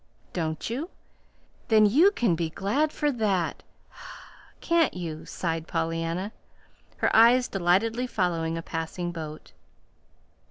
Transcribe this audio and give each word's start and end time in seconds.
"Don't 0.33 0.67
you? 0.67 0.89
Then 1.67 1.85
you 1.85 2.09
can 2.09 2.33
be 2.33 2.49
glad 2.49 2.91
for 2.91 3.11
that, 3.11 3.61
can't 4.59 4.95
you?" 4.95 5.27
sighed 5.27 5.67
Pollyanna, 5.67 6.31
her 6.97 7.15
eyes 7.15 7.47
delightedly 7.47 8.07
following 8.07 8.57
a 8.57 8.63
passing 8.63 9.11
boat. 9.11 9.51